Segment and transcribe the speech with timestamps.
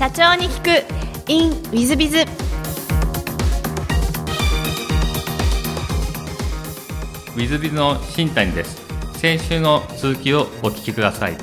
[0.00, 1.30] 社長に聞く。
[1.30, 8.80] In ウィズビズウィズビズの新谷です。
[9.18, 11.36] 先週の続きをお聞きください。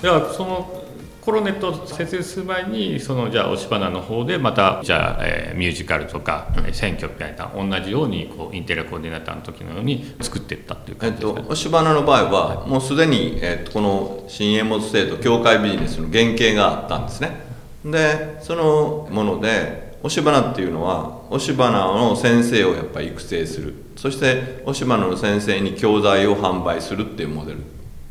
[0.00, 0.84] ではその
[1.20, 17.49] コロネットを設立する前にそのじゃあ押し花の方でまたじゃあ、えー、ミュージカルとか、うん、選挙みたいな同じようにこうインテリアコーディネーターの時のように作っていったっていう感じですか、えっと、押し花の場合は、はい、もうすでに、えっと、この新エモス制度協会ビジネスの原型があったんですね
[17.84, 23.74] でそのもので押し花っていうのは押し花の先生をやっぱり育成する。
[23.96, 27.58] そして押し花の先生に教材を販売するっていうモデル。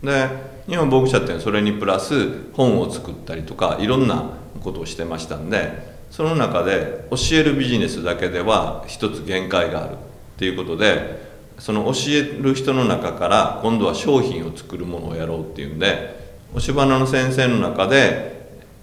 [0.03, 0.27] で
[0.67, 9.93] 日本牧者っていうのはそれにプラス本を作ったりとかいろんなことをしてましたんでその中で教えるビジネスだけでは一つ限界がある。
[9.93, 9.95] っ
[10.37, 16.17] ていうことでその教える人の中から今度は商品を作るものをやろうっていうんで
[16.53, 18.38] 押し花の先生の中で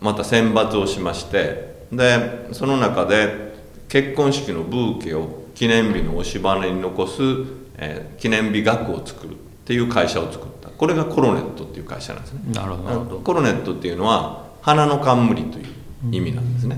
[0.06, 3.54] また選抜をしましてでその中で
[3.88, 7.22] 結婚式のブーケを記念日の押し花に残す、
[7.76, 9.34] えー、記念日額を作るっ
[9.64, 10.68] ていう会社を作った。
[10.68, 12.40] これがコロネットっていう会社なんですね。
[12.52, 13.20] なるほど。
[13.20, 15.66] コロネットっていうのは花の冠という
[16.12, 16.76] 意味なんですね、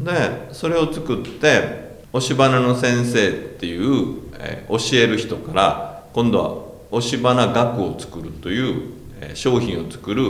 [0.00, 10.22] でそれを作って押し花の先生っていう、えー、教える人から今度は押し花学を作るという、えー、商品を作る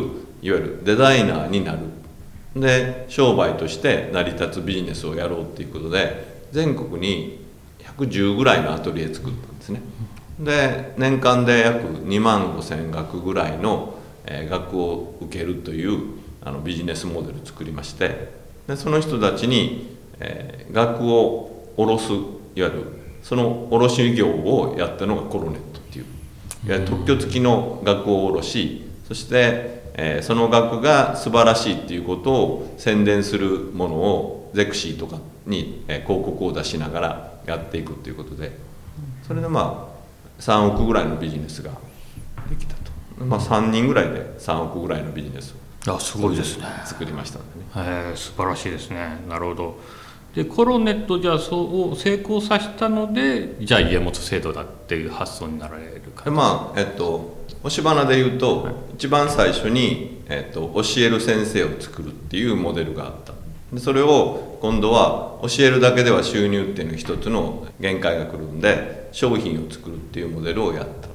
[0.43, 1.79] いわゆるデザイナーになる
[2.57, 7.45] で商売として成り立つビジネスをやろうっていうことで全国に
[7.97, 9.81] 110ぐらいのアトリエ作ったんですね。
[10.39, 13.95] で年間で約2万5,000学ぐらいの、
[14.27, 16.01] 学を受けるという
[16.43, 18.33] あのビジネスモデル作りまして
[18.67, 22.25] でその人たちに、えー、学を下ろすいわ
[22.55, 22.85] ゆる
[23.23, 26.05] その卸業をやったのがコロネットっていう。
[26.67, 38.57] いわゆる特許付きの学を下ろしそして、えー、その学が素晴らしいっていうことを宣伝するものをゼクシーとかに、えー、広告を出しながらやっていくということで
[39.27, 41.71] それでまあ3億ぐらいのビジネスが
[42.49, 45.55] できたと、まあ、3人ぐらいで3億ぐらいのビジネス
[45.89, 46.65] をあすごいですね。
[46.87, 49.19] 作りましたんでね、えー、素晴らしいですね。
[49.29, 49.81] なるほど。
[50.35, 56.29] でコロネットじゃあそう成功させたのでじゃあ家元制度だっていう発想になられるか？
[56.31, 57.34] まあえっと
[57.65, 63.33] 押し花で言うと、はい、一番最初に、えっと、教える先生を作るっていうモデルがあった。
[63.73, 71.09] でそれを今度は教えるだけでは収入っていうの一つの限界が来るんで商品を作るっていうモデルをやった。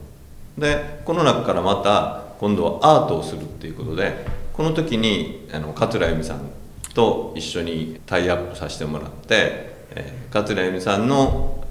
[0.59, 6.49] でこの中からまた今度はアートをするっていうことでこの時にあの桂由美さん
[6.95, 11.63] と一緒にタイアップさせてもらって、えー、桂由美さんの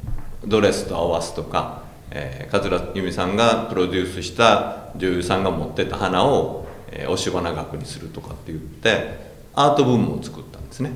[0.47, 10.93] ドレスと合わすとか、えー、桂由美さんがプロデュースした女優さんが持ってた花を、えー、押し花額にするとかって言ってアート部門を作ったんですね。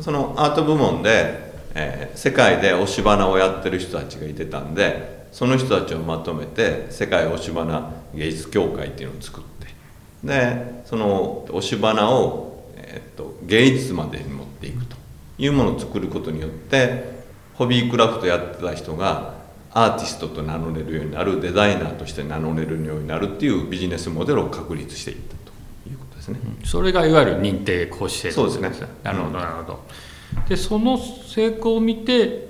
[0.00, 9.52] そのアート部門で、えー、世界で押し花をやってる人たちがいてたんでその人たちをまとめて世界押し花芸術協会っていうのを作って
[10.24, 14.96] でその押し花を、えー、っと芸術までに持っていくと
[15.38, 17.22] いうものを作ることによって
[17.54, 19.41] ホビークラフトやってた人が
[19.74, 25.42] アーティストと名乗れるようになるデザイナーとして名乗れるようになるっていうビジネスモデルを確立していった
[26.22, 28.86] ですね、それがいわゆる認定講師制度そうですね。
[29.02, 29.38] なるほど。
[29.40, 29.80] なるほど
[30.48, 32.46] でその成功を見て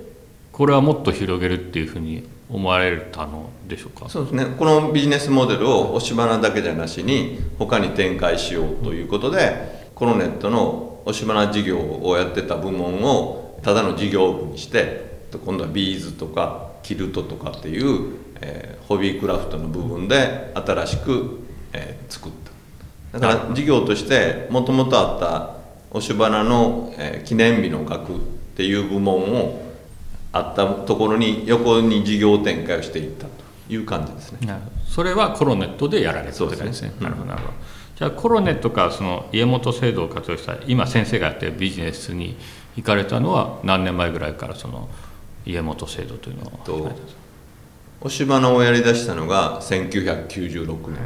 [0.51, 4.07] これはもっと広げるっていうふうに思われたのでしょうか？
[4.09, 4.45] そうですね。
[4.59, 21.39] このビジネスモデルを押し花だけじゃなしに他に展開しようということで、コロネットの押し花事業をやってた部門をただの事業部にして今度はビーズとかキルトとかっていう、えー、ホビークラフトの部分で新しく、
[21.73, 22.31] えー、作っ
[23.11, 23.19] た。
[23.19, 25.63] だから事業としてもともとあった
[25.97, 28.19] 押し花の、えー、記念日の額っ
[28.55, 29.63] ていう部門を
[30.31, 33.31] あったところに横に事業展開をしていったと
[33.69, 34.59] いう感じですね。
[34.87, 36.93] それはコロネットでやられたってですね。
[36.99, 37.53] なるほどなるほど。
[37.95, 42.35] じゃあコロネットかその家元制度を活用した今先生がやってるビジネスに
[42.75, 44.89] 行かれたのは何年前ぐらいからその
[45.45, 47.21] 家元制度というのを始めたんですか
[48.01, 50.97] 押し花をやりだしたのが1996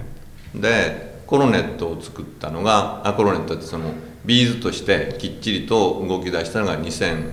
[0.53, 0.61] 年。
[0.61, 3.91] でコロネットを作ったのがあコロネットってその
[4.25, 7.31] ビーズとしてきっちりと動き出したのが2000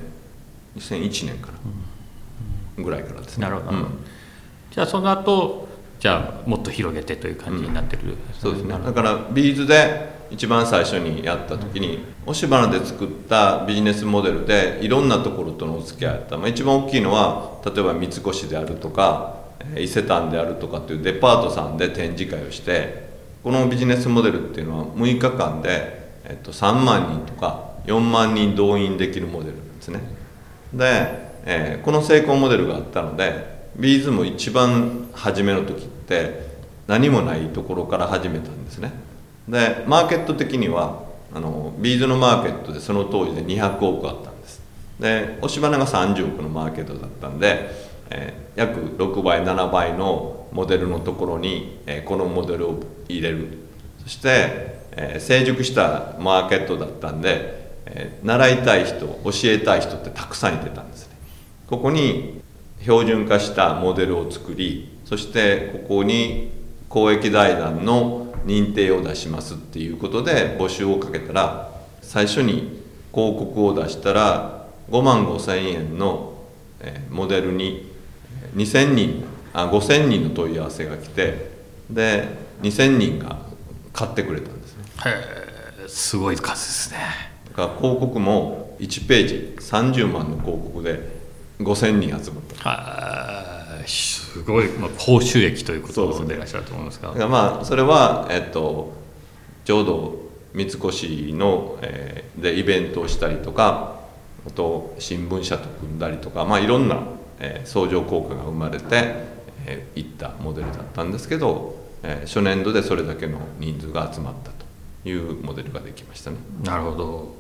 [0.77, 3.45] 2001年かな、ぐらいからですね。
[3.45, 3.87] なるほど、うん、
[4.73, 5.69] じゃあその後
[6.01, 8.77] じゃあもっと広げてという感じになってる、うん、そうですね。
[8.85, 19.37] だからビーズで一番最初にやった時に押し花で作ったビジネスモデルでいろんなところとのお付き合いあった、まあ、一番大きいのは例えば三越であるとか
[19.77, 23.09] 伊勢丹であるとかっていうデパートさんで展示会をして
[23.43, 30.01] このビジネスモデルっていうのは6日間でえっと、3万人とか4万人動員できるモデルなんですね。
[30.73, 30.85] で、
[31.45, 36.47] えーこの成功モデルがあったのでビーズも一番初めの時って
[36.87, 38.93] 何もないところから始めたんですね。
[39.49, 41.05] でマーケット的には
[41.35, 44.62] あのビーズのマーケットでその当時で200億あったんです。
[45.00, 47.70] で押し花が30億のマーケットだったんで、
[48.11, 53.58] えー約6倍7倍のモデルのところに、えーこのモデルを入れる。
[54.02, 61.17] そして、えー成熟したマーケットだったんで、え習いたい人教えたい人ってたくさんいてたんですね。
[61.67, 62.41] ここに
[62.85, 66.52] 標準化したモデルを作りそしてここに
[66.88, 71.70] 公益財団の認定を出しますっていうことで募集をかけたら
[72.02, 72.82] 最初に
[73.12, 76.35] 広告を出したら5万5千円の
[76.81, 77.91] えーモデルに
[78.44, 81.50] えー2000人あ5000人の問い合わせが来て
[81.88, 82.29] で
[82.62, 83.38] 2000人が
[83.93, 84.85] 買ってくれたんですね。
[85.06, 86.99] へえすごい数ですね。
[87.50, 90.99] だから広告も1ページ30万の広告で
[91.61, 92.69] 5000人集まった。
[92.69, 93.87] はあ
[94.35, 98.93] すごい、まあ、高収益ということでいらっしゃると思うんですがまあそれは、えっと、
[99.65, 100.19] ちょうど
[100.53, 100.81] 三越
[101.35, 104.01] の、えーでイベントをしたりとか
[104.45, 107.05] あと新聞社と組んだりとか、まあ、いろんな、
[107.39, 108.85] えー相乗効果が生まれて、
[109.67, 116.39] えーいったモデルだったんですけど、えー初年度でそれだけの人数が集まったというモデルができましたね。
[116.65, 117.37] なるほど。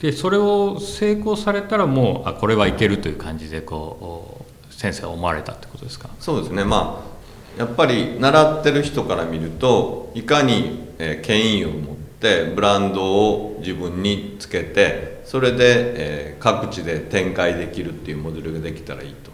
[0.00, 4.47] でそれを成功されたらもうあこれはいけるという感じでこう
[4.78, 6.08] 先生は思われたってことですか？
[6.20, 6.64] そうですね。
[6.64, 15.56] まあやっぱり習ってる人から見るといかに、えー権威を持ってブランドを自分につけてそれで、
[15.96, 19.32] えー各地で展開できるっていうモデルができたらいいと。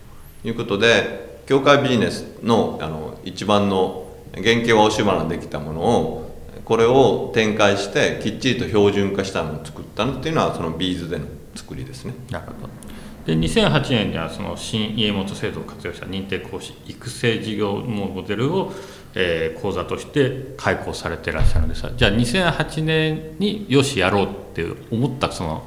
[0.49, 6.25] いうことで協会ビジネスのあの一番の原型は押し花できたものを
[6.65, 12.15] これを展開してきっちりと標準化したのを作ったのっていうのはそのビーズでの作りですね。
[12.31, 12.84] なるほど
[13.27, 18.73] で2008年にはその新家元制度を活用した認定講師育成事業モデルを、
[19.15, 25.67] えー講座として開講されていらっしゃるんですがじゃあ2008年によしやろうって思ったその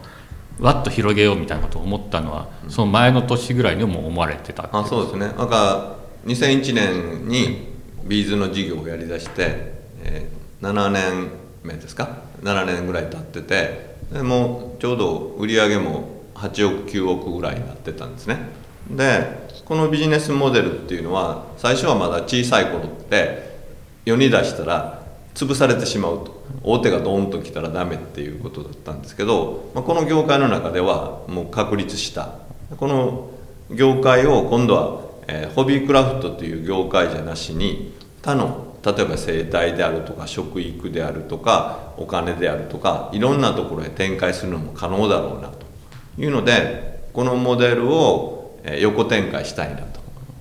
[0.59, 5.27] わっと広げようみたいなことを思ったのはその前の年ぐらいにも思われてたあそうですね。
[5.38, 5.95] なんか
[6.25, 7.68] 2001年に
[8.06, 9.74] ビーズの事業をやりだして、
[10.04, 11.30] えー7年
[11.63, 18.38] 目ですか？7年ぐらい経っててでもうちょうど売り上げも8億9億ぐらいになってたんですね。
[18.89, 23.57] でこのビジネスモデルっていうのは最初はまだ小さい頃って
[24.06, 25.04] 世に出したら
[25.36, 26.38] 潰されてしまうと。
[26.63, 32.36] 大手がドーンと来たらダメっていうことだったんですけど、まあ、この業界の中ではもう確立した。
[32.78, 33.30] この
[33.69, 45.50] 業界を今度は、えーホビークラフトという業界じゃなしに他の例えば生態であるとか食育であるとかお金であるとかいろんなところへ展開するのも可能だろうな
[46.18, 50.00] いうのでこのモデルを横展開したいなと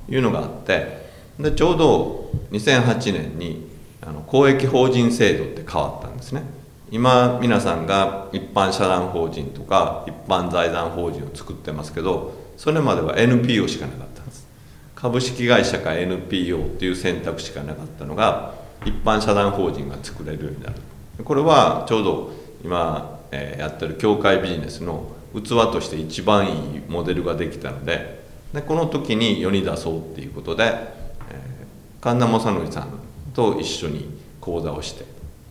[0.09, 1.07] いうのがあって
[1.39, 3.69] でちょうど2008年に
[4.01, 6.43] あの公益法人制度って変わったんですね。
[6.91, 14.47] 今皆さんが一般社団法人とか一般財団法人を作ってますけどそれまでは NPO しかなかったんです。
[14.95, 20.77] 株式会社か NPO っていう選択肢がなかったのが一般社団法人が作れるようになる。
[21.25, 31.57] これはちょうど今、えやってる協会ビジネスの器として一番いいモデルができたのででこの時に世に出そうっていうことで、えー
[31.99, 32.89] 神田正則さん
[33.35, 34.09] と一緒に
[34.41, 35.05] 講座をして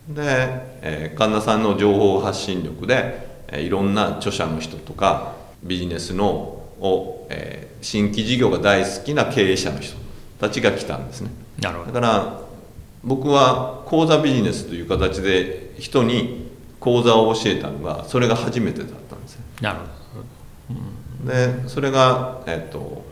[0.09, 0.23] で、
[0.81, 6.25] えー神田さんの情報発信力で、えーいろんな著者の人とかビジネスの
[6.79, 9.95] を、えー新規事業が大好きな経営者の人
[10.39, 11.29] たちが来たんですね。
[11.61, 11.91] なるほど。
[11.91, 12.41] だから
[13.03, 16.49] 僕は講座ビジネスという形で人に
[16.79, 23.03] 講座を教えたのがそれが初めてだったんですねなるほでそれが、えっと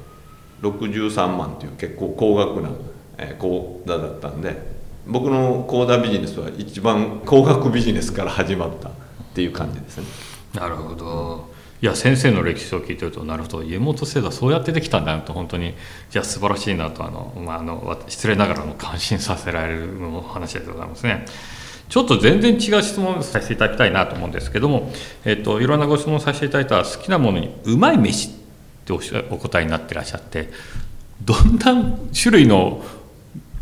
[0.62, 2.69] 63万という結構高額な、
[3.17, 4.73] えー講座だったんで
[5.05, 8.91] 僕の講座ビジネスは一番高額ビジネスから始まったっ
[9.33, 10.05] ていう感じですね。
[10.53, 11.51] どなるほど。
[11.81, 13.63] いや先生の歴史を聞いてるとなるほど。
[13.63, 15.73] 家元制度はそうやってできたんだなと本当に。
[16.09, 21.25] じゃあ素晴らしいなとあの、まあ、あのわ失礼ながらも感心させられるお話でございますね。
[21.93, 24.91] ちょっと全然違う質問をさせていただきたいなと思うんですけども、
[25.25, 28.31] えっと、いろんなご質問させていただいたら好きなものにうまい飯っ
[28.83, 28.93] て
[29.29, 30.50] お答えになってらっしゃって
[31.23, 32.83] どんな種類の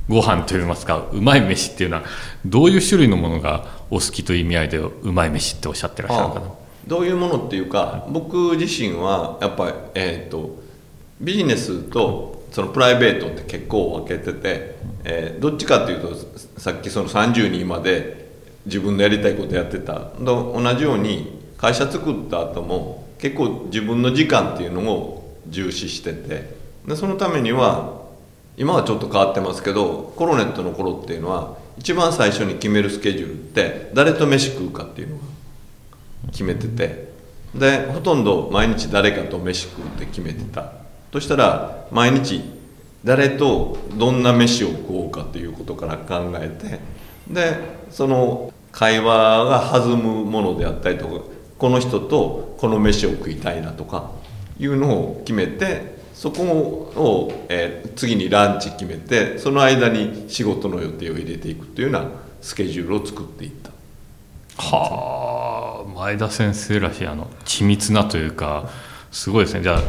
[0.07, 2.03] ご飯といいますかうまい飯っていうのは
[2.45, 6.51] どういう種類のものがお好きという意味合いでうまい飯っておっしゃってらっしゃるのかな？
[6.87, 10.57] どういうものっていうか僕自身はやっぱり、えー、と
[11.19, 16.15] ビジネスとそのプライベートって結構分けてて、えーどっちかっていうと
[16.57, 18.20] さっきその30人まで
[18.65, 19.93] 自分のやりたいことやってた。
[19.93, 26.59] と同じように会社作った後も結構自分の時間っていうのを重視してて。
[26.87, 28.01] でそのためには
[28.57, 35.21] 今はちょっと変わってますけどコロネットの頃っていうのは一番最初に決めるスケジュールって誰と飯食うかっていうのが
[36.31, 37.11] 決めてて。
[37.53, 40.71] でほとんど毎日誰かと飯食うって決めてた。
[41.11, 42.41] そしたら毎日
[43.03, 46.79] 誰とどんな飯を食おうかっていうことから考えて。
[47.27, 51.25] でその会話が弾むものであったりとか
[51.57, 54.11] この人とこの飯を食いたいなとか
[54.59, 62.09] いうのを決めてそこを、えー、次にランチ決めてその間に仕事の予定を入れていくというような
[62.41, 63.71] スケジュールを作っていった。
[64.57, 68.69] はあ前田先生らしいあの緻密なというか
[69.11, 69.61] すごいですね。
[69.63, 69.81] じゃあ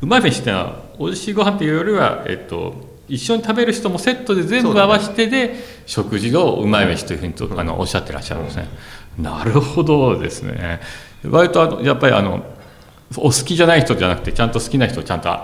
[0.00, 2.74] うまい飯ってのはおいしいご飯っていうよりは、えっと、
[3.08, 5.54] 一緒に食べる人もセットで全部合わせてで、ね、
[5.86, 8.68] 食事のうまい飯というふうにと、あのおっしゃってらっしゃるんですね、
[9.18, 10.80] なるほどですね。
[11.24, 12.44] 割とあのやっぱりあの
[13.16, 15.36] お好きじゃない人じゃなくてちゃんと好きな人をちゃんと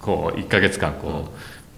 [0.00, 1.24] こう1か月間こう、うん、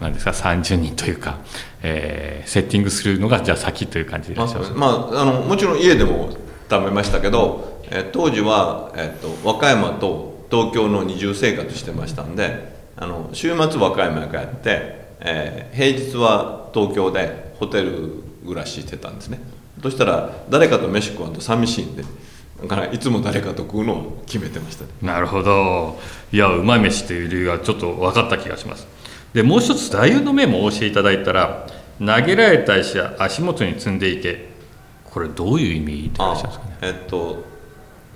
[0.01, 1.39] なんですか30人というか、
[1.83, 6.31] えー、セッティングするのがじゃあ先という感じでいらっしゃいます、まあ、あのもちろん家でも
[6.71, 19.41] 食べましたけど、えー、当時は、えーと、和歌山と東京の二重生活してましたんであの週末和歌山へ帰って、えー、平日は東京でホテル暮らししてたんですね。
[19.83, 22.05] そしたら誰かと飯食わんと寂しいんで
[22.63, 25.99] だからいつも誰かと食うのを決めてました、ね、なるほど。
[26.33, 28.87] いやうまい飯っていう理由がちょっと分かった気がします。
[29.33, 31.67] でもう一つ座右の銘もお教えいただいたら
[31.99, 34.49] 投げられた石や足元に積んでいけ
[35.05, 36.77] これどういう意味でいらっしゃるんですかね。
[36.83, 37.54] えっと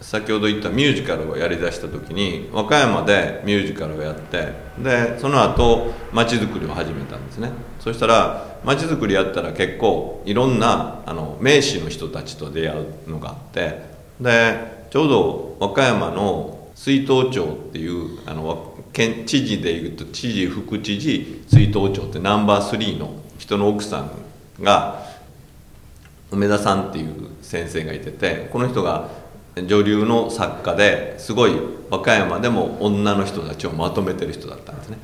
[0.00, 7.50] 先ほど言ったミュージカルをやりだした時に和歌山でミュージカルをやってでその後街づくりを始めたんですね。
[7.81, 13.83] そしたら街づくりやったら結構いろんなあの名士の人たちと出会うのがあって
[14.21, 24.11] でちょうど和歌山の水頭町っていうあの県知事でいうと知事副知事水頭町ってナンバー3の人の奥さん
[24.62, 25.05] が
[26.31, 29.09] 梅田さんっていう先生がいててこの人が
[29.57, 31.52] 女流の作家ですごい
[31.90, 34.99] 和歌山でも女の人たちをまとめてる人だったんですね。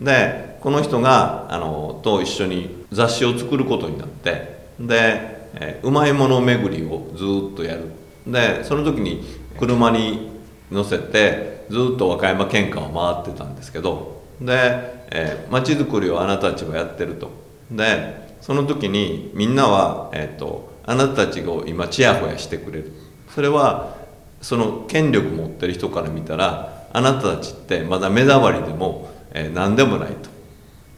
[0.00, 7.92] でこの人があのと一緒に雑誌を作ることになってで、えうまいもの巡りをずっとやる。
[8.26, 9.24] でその時に
[9.58, 10.30] 車に
[10.70, 17.30] 乗せてずっと和歌山県下を回ってたんですけどで、えー、町づくりをあなたたちはやってると。
[17.70, 22.92] でその時にみんなは、えーと、あなたたちが今ちやほやしてくれる。
[23.38, 23.94] それは
[24.40, 30.28] その権力持ってる人から見たらあなたたちってまだ目障りでも、えー、何でもないと。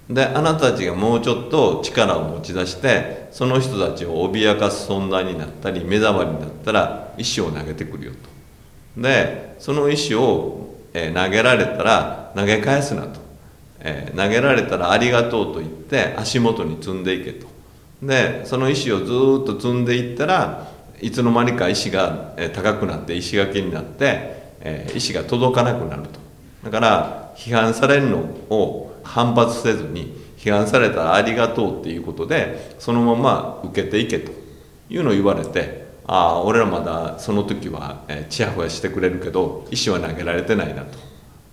[0.09, 8.13] であなたたちがもうちょっと力を持ち出してその人たちを脅かす存在になったり目障りになったら石を投げてくるよ
[8.97, 9.03] と。
[9.03, 13.21] でその石を、えー、投げられたら投げ返すなと、
[13.81, 17.47] えー、投げられたらありがとうと言って足元に積んでいけと。
[18.03, 19.07] でその石をずっ
[19.45, 20.70] と積んでいったら
[21.01, 26.21] いつの間にか石が、高くなって石垣になって、え、石が届かなくなると。
[26.65, 34.41] だから批判されるのを反発せずに批判されたらありがとうっていうことでそのまま受けていけと。
[34.91, 40.99] いうのを言われてああ俺らまだその時はちやほやしてくれるけど石は投げられてないなと。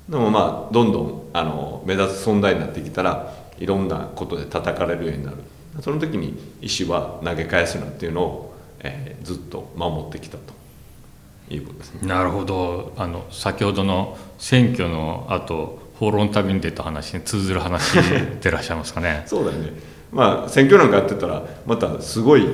[0.09, 5.37] でもまあどんどんあの目立つ存在になってきたらいろんなことで叩かれるようになる。
[5.81, 8.46] その時に石は投げ返すなっていうのを、
[8.79, 10.53] えー、ずっと守ってきたと
[11.53, 12.07] いうことですね。
[12.07, 12.93] なるほど。
[12.97, 17.93] あの先ほどの選挙の後放浪の旅に出た話に通ずる話
[18.41, 19.23] でらっしゃいますかね。
[19.27, 19.73] そうだね。
[20.11, 22.47] まあ選挙なんかやってたらまたすごい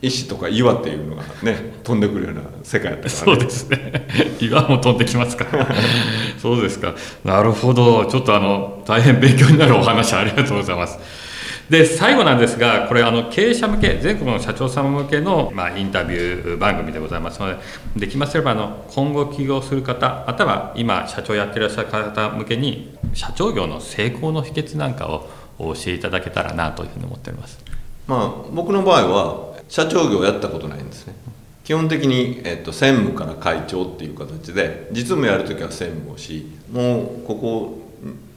[0.00, 4.08] 石とか岩っていうのがね飛んでくるような世界やったから、ね、そうですね。
[4.40, 5.68] 岩も飛んできますから。
[6.40, 6.94] そうですか。
[7.24, 8.06] なるほど。
[8.06, 10.98] ちょっとあの大変勉強になるお話ありがとうございます
[11.72, 17.40] で最後なんですがこれあの経営者向け全国の社長様向けの、まあ、インタビュー番組でございます。
[17.40, 17.58] ので
[17.96, 27.58] できますればあの今後起業する方または今社長やってらっしゃる方向けに社長業の成功の秘訣なんかを教えいただけたらなというふうに思っております、
[28.06, 31.14] まあ、僕の場合は社長業やったことないんですね。
[31.64, 37.78] 基本的に、えっと、専務から会長っていう形で実務やるときは専務をしもうここ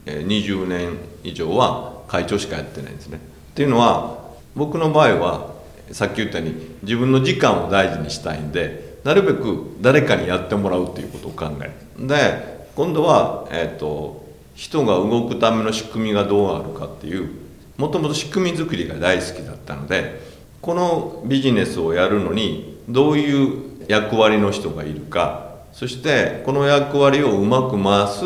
[0.06, 3.18] 20年以上は会長しかやってないんですね。
[3.18, 4.20] っていうのは
[4.56, 5.56] 僕の場合は
[5.92, 12.08] さっき言ったように自分の時間を大事にしたいんでなるべく誰かにやってもらうということを考える。
[12.08, 17.30] で今度は、えーと、人が動くための仕組みがどうあるかっていう
[17.78, 20.20] もともと仕組み作りが大好きだったので
[20.62, 28.24] このビジネスをやるのにどういう役割の人がいるかそしてこの役割をうまく回す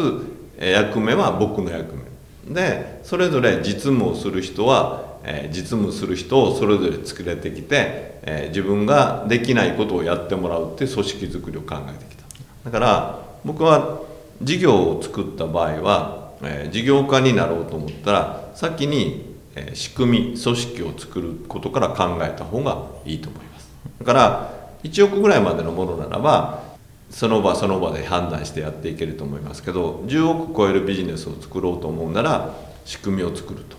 [0.60, 2.04] 役目は僕の役目
[2.50, 12.24] でそれぞれ実務をする人はえ実務する人をそれぞれ作れてきて、え自分ができないことをやってもらうって組織づくりを考えてきた。
[12.66, 14.02] だから僕は
[14.42, 23.70] 事業を作った場合は、え事業家になろうと思ったら先に、え仕組み組織を作ることから考えた方がいいと思います。
[24.00, 24.54] だから
[24.84, 26.64] 1億ぐらいまでのものならば
[27.10, 33.78] その場その場で判断してやっていけると思いますけど10億超えるビジネスを作ろうと思うなら仕組みを作ると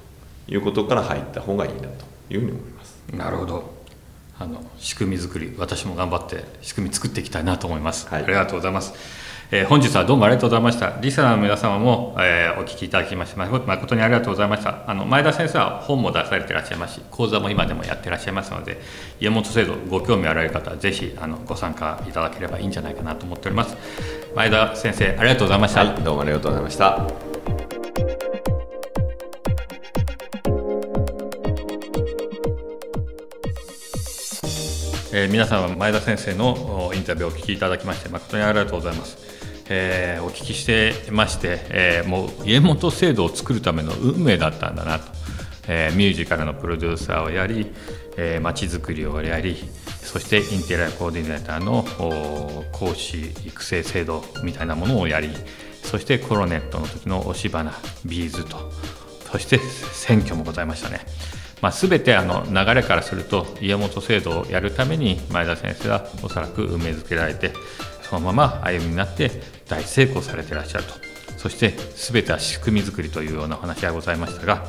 [0.49, 2.99] いうことから入った方がいいなというふうに思います。
[3.13, 3.81] なるほど。
[4.41, 8.95] あの仕組み作り私も頑張って仕組み作っていきたいなと思います、はい、ありがとうございます、
[9.53, 11.01] えー、本日はどうもありがとうございました。
[11.01, 14.89] リスナーの皆様も、えー、お聞きいただきまして誠にありがとうございました。
[14.89, 18.81] あの前田先生は本も出されていらっしゃいますし講座も今でもやっていらっしゃいますので
[19.19, 23.77] 家元制度ご興味あられる方はぜひあのご参加いただければいいんじゃないかなと思っております。
[24.37, 27.09] 前田先生ありがとうございました、はい、どうもありがとうございました。
[35.13, 39.40] えー、皆さんは前田先生のインタビューをお聞きいただきまして誠にありがとうございます。
[39.73, 45.05] えー、お聞きしてまして、えー、もう家元制度を作るための運命だったんだなと、
[45.69, 47.73] えー、ミュージカルのプロデューサーをやり
[48.43, 49.57] まち、づくりをやり
[50.03, 51.85] そしてインテリアコーディネーターの
[52.73, 55.31] 講師育成制度みたいなものをやり
[55.85, 57.73] そしてコロネットの時の押し花
[58.05, 58.73] ビーズと
[59.31, 61.01] そして選挙もございましたね。
[61.63, 67.53] まあ、全てあの流れからすると家元制度をやるために前田先生はおそらく運命づけられて
[68.03, 69.31] そのまま歩みになって
[69.71, 71.11] 大成功されてらっしゃると。
[71.41, 74.63] そして全ては仕組み作りというようなお話がございましたが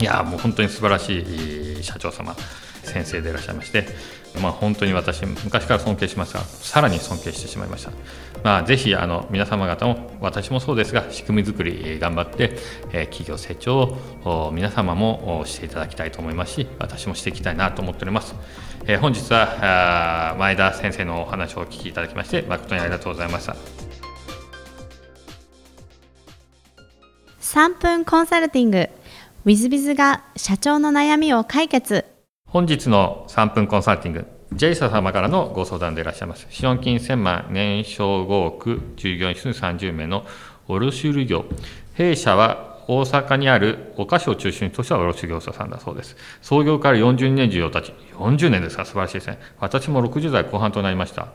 [0.00, 1.20] いやもう本当に素晴らし
[1.78, 2.34] い社長様
[2.82, 3.86] 先生でいらっしゃいまして、
[4.42, 7.92] まあ、本当に私昔から尊敬しますがさらに尊敬してしまいました、
[8.42, 12.56] まあ、ぜひあの皆様方も私もそうですが仕組み作り頑張って、
[12.92, 18.34] え企業成長を皆様もしていただきたいと思いますし私もしていきたいなと思っております、
[18.88, 23.81] え本日は前田先生のお話をお聞きいただきまして誠にありがとうございました。
[27.52, 28.90] 3分コンサルティング w
[29.44, 32.06] i z b i z が社長の悩みを解決
[32.48, 36.46] 本日の3分コンサルティング、ジェイサ様からのご相談でいらっしゃいます。
[36.48, 40.24] 資本金1000万、年商5億、従業員数30名の
[40.66, 41.44] 卸売業。
[41.92, 46.16] 弊社は大阪にあるお菓子を中心とした卸業者さんだそうです。
[46.40, 49.38] 創業から40年以上経ち、40年ですか、素晴らしいですね。
[49.60, 51.28] 私も60代後半となりました。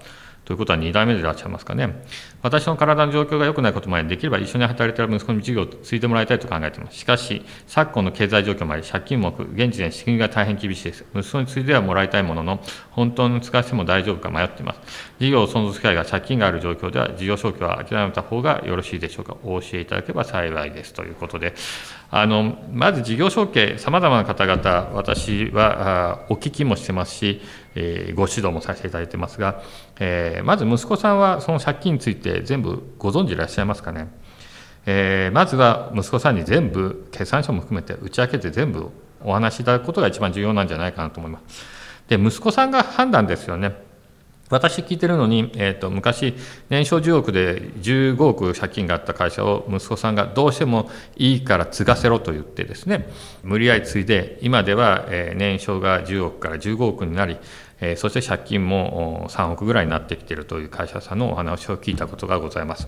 [0.47, 2.01] ということは2代目でいらっしゃいますかね。
[2.41, 6.97] 私の体の状況が良くないこともあり、できれば一緒に働いている息子に事業を継いでもらいたいと考えています。
[6.97, 11.05] しかし、昨今の経済状況もあり、借金も多く、現時点資金が大変厳しいです。
[11.13, 14.79] 息子に継いではもらいたいものの、本当に使わせても大丈夫か迷っています。
[15.19, 19.35] 事業を存続機会が借金がある状況では、事業承継は諦めた方がよろしいでしょうか。
[19.43, 20.93] お教えいただければ幸いです。
[20.93, 21.55] ということで、
[22.09, 27.41] あのまず事業承継、さまざまな方々、私はお聞きもしてますし、
[28.09, 29.61] え、ご指導もさせていただいてますが、
[29.99, 34.07] えー、まず息子さんはその借金について全部ご存知いらっしゃいますかね？
[34.89, 38.89] えー、まずは息子さんに全部、決算書も含めて打ち明けて全部
[39.21, 41.65] お話しいただくことが一番重要なんじゃないかなと思います。
[42.07, 43.85] で、息子さんが判断ですよね。
[44.49, 46.33] 私聞いてるのに、えーと、昔、
[46.69, 53.09] 年商10億で15億借金があった会社を息子さんがどうしてもいいから継がせろと言ってですね、
[53.43, 57.37] 無理やり継いで、今では、えー、年商が10億から15億になり、
[57.79, 62.87] え、そして借金も3億ぐらいになってきているという会社さんのお話を聞いたことがございます。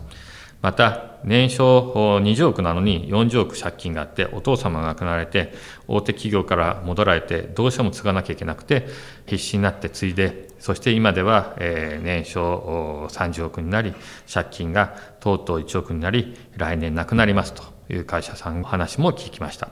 [0.62, 5.54] また、年商20億なのに40億借金があって、お父様が亡くなられて、
[5.88, 8.88] 大手企業から戻られて、どうしても継がなきゃいけなくて、
[9.25, 13.93] 必死になって継いで、そして今では、え年商30億になり、
[14.32, 19.69] 借金がとうとう1億になり、来年なくなりますという会社さんの話も聞きました。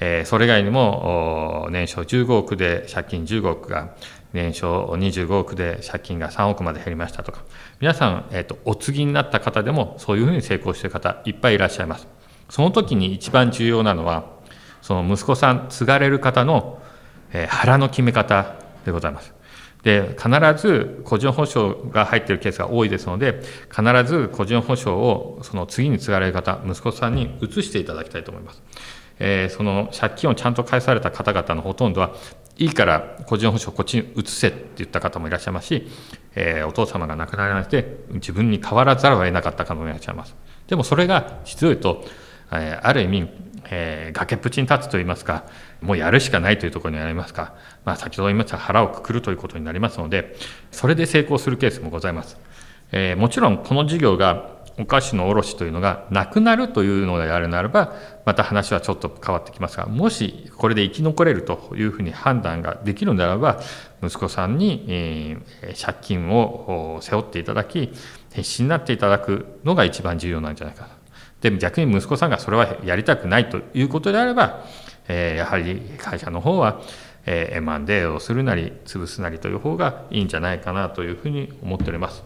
[0.00, 3.94] えそれ以外にも、年商15億で借金15億が、
[4.32, 7.42] 年商25億で借金が3億まで減りましたとか、
[7.80, 12.06] 皆さん、えーと、お継ぎになった方でもそういうふうに成功している方いっぱいいらっしゃいます。
[12.48, 14.38] その時に一番重要なのは、
[14.82, 16.80] その息子さん、継がれる方の、
[17.32, 19.34] えー、腹の決め方でございます。
[19.82, 20.28] で、必
[20.60, 28.62] ず個人保証が入っているケースが多いですので、必ず個人保証をその次に継がれる方、息子さんに移していただきたいと思います。
[29.20, 32.14] えー、その借金をちゃんと返された方々のほとんどは、
[32.58, 35.86] いいから個人保証こっちに移せって言った方もいらっしゃいますし、
[36.34, 40.34] えー、お父様が亡くなられて自分に変わらざるを得なかった方もいらっしゃいます。
[40.66, 42.04] でもそれが実を言うと、
[42.52, 43.30] えー、ある意味、
[43.70, 45.44] えー、崖っぷちに立つといいますか、
[45.80, 50.34] もうやるしかないというところになりますか、まあ、先ほど言いました腹をくくるということになりますので、
[50.72, 52.38] それで成功するケースもございます。
[52.90, 63.60] え、もちろんこの事業がお菓子の卸というのがなくなるというのであるならば、また話はちょっと変わってきますが、もしこれで生き残れるというふうに判断ができるのであれば、
[64.02, 67.92] 息子さんに、えー、借金を背負っていただき、
[68.32, 70.88] 必死になっていただくのが一番重要なんじゃないか
[71.40, 74.64] で逆に息子さんがそれはやりたくないということであれば、
[75.06, 76.80] えー、やはり会社の方は、
[77.26, 82.24] えー、M&A をするなり潰すなりという方がいいんじゃないかなというふうに思っております。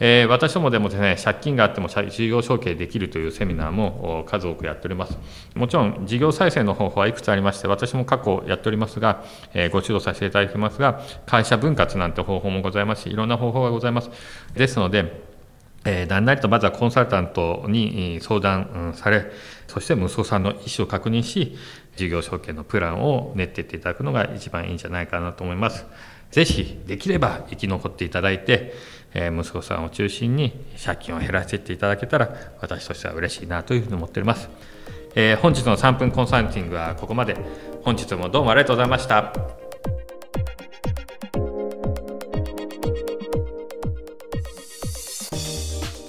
[0.00, 5.18] えー、私どもでもですね、借金があっても事業承継できるというセミナーも数多くやっております。
[5.54, 14.10] もちろん、事業再生の方法はいくつありまして、私も過去やっておりますが、えー、ご指導させていただいてますが、会社分割なんて方法もございますし、いろんな方法がございます。
[14.54, 15.26] ですので、
[15.84, 19.26] えー、何なりとまずはコンサルタントに相談され、
[19.66, 21.56] そして息子さんの意思を確認し、
[21.96, 25.86] 事業承継のプランを練っていっていただくのが一番いいんじゃないかなと思います。
[26.30, 28.74] ぜひ、できれば生き残っていただいて、
[29.14, 34.48] え、息子さんを中心に借金を減らしていっていただけたら、私としては嬉しいなというふうに思っております。
[35.14, 37.36] えー、本日の3分コンサルティングはここまで。
[37.82, 39.32] 本日もどうもありがとうございました。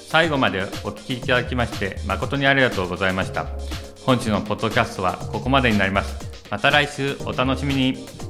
[0.09, 3.45] 最後までお聞きいただきまして誠にありがとうございました。
[4.05, 6.47] 本日のポッドキャストはここまでになります。
[6.49, 8.28] また来週お楽しみに。